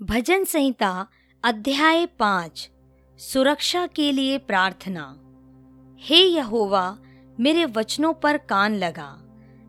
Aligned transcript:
भजन 0.00 0.44
संहिता, 0.44 1.06
अध्याय 1.44 2.06
पाँच, 2.06 2.70
सुरक्षा 3.18 3.86
के 3.86 4.12
लिए 4.12 4.38
प्रार्थना। 4.38 5.02
हे 6.00 6.16
यहोवा, 6.16 6.98
मेरे 7.40 7.64
वचनों 7.64 8.12
पर 8.12 8.36
कान 8.36 8.74
लगा, 8.74 9.08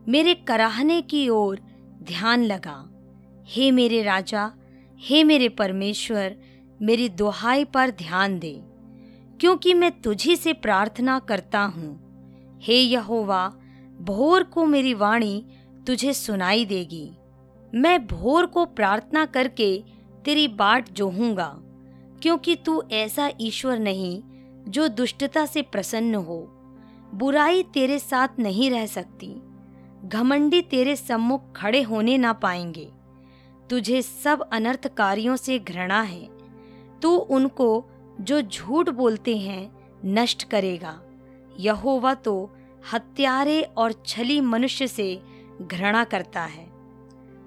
मेरे 0.08 0.34
कराहने 0.34 1.02
की 1.02 1.28
ओर 1.28 1.60
ध्यान 2.02 2.44
लगा। 2.44 2.90
हे 3.46 3.70
मेरे 3.70 4.02
राजा, 4.02 4.50
हे 4.98 5.24
मेरे 5.24 5.48
परमेश्वर, 5.48 6.36
मेरी 6.82 7.08
दुहाई 7.08 7.64
पर 7.64 7.90
ध्यान 7.90 8.38
दे, 8.38 8.54
क्योंकि 9.40 9.74
मैं 9.74 10.00
तुझी 10.00 10.36
से 10.36 10.52
प्रार्थना 10.52 11.18
करता 11.18 11.60
हूँ। 11.60 12.58
हे 12.62 12.80
यहोवा, 12.80 13.48
भोर 14.00 14.42
को 14.42 14.66
मेरी 14.66 14.94
वाणी 14.94 15.44
तुझे 15.86 16.12
सुनाई 16.12 16.64
देगी। 16.64 17.10
मैं 17.74 18.06
भोर 18.06 18.46
को 18.46 18.64
प्रार्थना 18.64 19.26
करके 19.26 20.01
तेरी 20.24 20.48
बाट 20.48 20.90
जोहूँगा, 20.90 21.54
क्योंकि 22.22 22.54
तू 22.56 22.82
ऐसा 22.92 23.30
ईश्वर 23.40 23.78
नहीं 23.78 24.22
जो 24.68 24.88
दुष्टता 24.88 25.44
से 25.46 25.62
प्रसन्न 25.62 26.14
हो। 26.14 26.38
बुराई 27.14 27.62
तेरे 27.62 27.98
साथ 27.98 28.28
नहीं 28.38 28.70
रह 28.70 28.86
सकती, 28.86 29.34
घमंडी 30.04 30.60
तेरे 30.62 30.96
सम्मुख 30.96 31.52
खड़े 31.56 31.82
होने 31.82 32.16
ना 32.18 32.32
पाएँगे। 32.32 32.88
तुझे 33.70 34.02
सब 34.02 34.48
अनर्थकारियों 34.52 35.36
से 35.36 35.58
घृणा 35.58 36.00
है। 36.02 36.28
तू 37.02 37.14
उनको 37.16 37.84
जो 38.20 38.40
झूठ 38.42 38.88
बोलते 38.88 39.36
हैं, 39.36 39.70
नष्ट 40.04 40.42
करेगा। 40.44 41.00
यहोवा 41.60 42.14
तो 42.14 42.50
हत्यारे 42.92 43.62
और 43.62 43.92
छली 44.06 44.40
मनुष्य 44.40 44.86
से 44.86 45.20
घृणा 45.62 46.04
करता 46.04 46.42
है। 46.42 46.66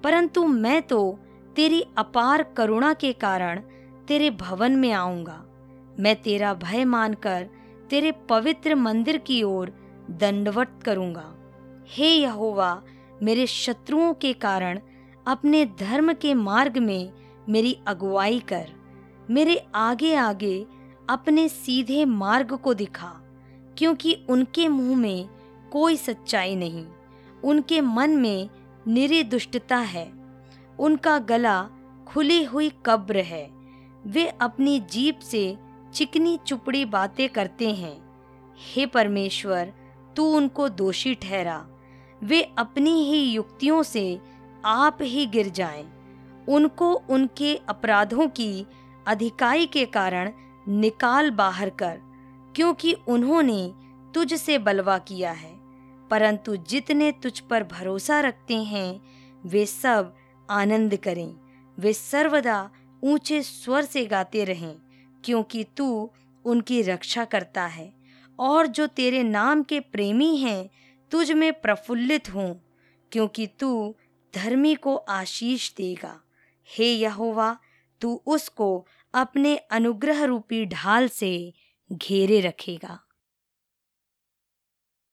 परंतु 0.04 0.46
मैं 0.46 0.82
तो 0.82 1.18
तेरी 1.56 1.84
अपार 1.98 2.42
करुणा 2.42 2.92
के 2.94 3.12
कारण 3.12 3.60
तेरे 4.08 4.30
भवन 4.30 4.72
में 4.72 4.92
आऊँगा। 4.92 5.44
मैं 5.98 6.14
तेरा 6.16 6.54
भय 6.54 6.84
मानकर 6.84 7.48
तेरे 7.90 8.12
पवित्र 8.12 8.74
मंदिर 8.74 9.16
की 9.18 9.42
ओर 9.42 9.72
दंडवत 10.10 10.80
करूँगा। 10.84 11.34
हे 11.88 12.08
यहोवा, 12.08 12.82
मेरे 13.22 13.46
शत्रुओं 13.46 14.14
के 14.14 14.32
कारण 14.32 14.80
अपने 15.26 15.64
धर्म 15.64 16.12
के 16.12 16.34
मार्ग 16.34 16.78
में 16.78 17.12
मेरी 17.48 17.78
अगुवाई 17.86 18.38
कर। 18.38 18.68
मेरे 19.30 19.66
आगे 19.74 20.14
आगे 20.14 20.66
अपने 21.08 21.48
सीधे 21.48 22.04
मार्ग 22.04 22.56
को 22.56 22.74
दिखा, 22.74 23.12
क्योंकि 23.78 24.18
उनके 24.28 24.68
मुँह 24.68 24.96
में 24.96 25.28
कोई 25.72 25.96
सच्चाई 25.96 26.56
नहीं। 26.56 26.86
उनके 27.44 27.80
मन 27.80 28.10
में 28.10 28.48
निरी 28.88 29.22
दुष्टता 29.22 29.76
है। 29.76 30.15
उनका 30.78 31.18
गला 31.18 31.68
खुली 32.06 32.44
हुई 32.44 32.72
कब्र 32.86 33.16
है। 33.16 33.50
वे 34.06 34.26
अपनी 34.26 34.80
जीप 34.80 35.18
से 35.18 35.56
चिकनी 35.94 36.38
चुपड़ी 36.46 36.84
बातें 36.84 37.28
करते 37.28 37.70
हैं। 37.70 38.06
हे 38.74 38.86
परमेश्वर, 38.86 39.72
तू 40.16 40.36
उनको 40.36 40.68
दोषी 40.68 41.14
ठहरा। 41.14 41.66
वे 42.22 42.42
अपनी 42.58 43.04
ही 43.04 43.30
युक्तियों 43.30 43.82
से 43.82 44.20
आप 44.64 44.98
ही 45.02 45.26
गिर 45.26 45.48
जाएँ। 45.48 45.92
उनको 46.48 46.92
उनके 46.92 47.60
अपराधों 47.68 48.28
की 48.28 48.66
अधिकाई 49.06 49.66
के 49.66 49.84
कारण 49.84 50.32
निकाल 50.68 51.30
बाहर 51.30 51.70
कर, 51.70 52.00
क्योंकि 52.56 52.92
उन्होंने 52.92 53.74
तुझ 54.14 54.34
से 54.34 54.58
बलवा 54.58 54.98
किया 54.98 55.32
है। 55.32 55.56
परंतु 56.10 56.56
जितने 56.56 57.12
तुझ 57.12 57.40
पर 57.40 57.64
भरोसा 57.64 58.20
रखते 58.20 58.62
हैं, 58.62 59.00
वे 59.46 59.66
सब 59.66 60.14
आनंद 60.50 60.96
करें। 60.96 61.36
वे 61.78 61.92
सर्वदा 61.92 62.70
ऊँचे 63.02 63.42
स्वर 63.42 63.84
से 63.84 64.04
गाते 64.06 64.44
रहें, 64.44 64.76
क्योंकि 65.24 65.64
तू 65.64 66.10
उनकी 66.44 66.82
रक्षा 66.82 67.24
करता 67.24 67.66
है। 67.66 67.94
और 68.38 68.66
जो 68.66 68.86
तेरे 68.86 69.22
नाम 69.22 69.62
के 69.62 69.80
प्रेमी 69.80 70.36
हैं, 70.36 70.70
तुझ 71.10 71.32
में 71.32 71.60
प्रफुल्लित 71.60 72.34
हों, 72.34 72.54
क्योंकि 73.12 73.46
तू 73.46 73.96
धर्मी 74.34 74.74
को 74.74 74.96
आशीष 74.96 75.74
देगा। 75.74 76.20
हे 76.68 76.94
यहोवा, 76.94 77.58
तू 78.00 78.22
उसको 78.26 78.86
अपने 79.14 79.56
अनुग्रह 79.56 80.24
रूपी 80.24 80.66
ढाल 80.66 81.08
से 81.08 81.52
घेरे 81.92 82.40
रखेगा। 82.40 83.00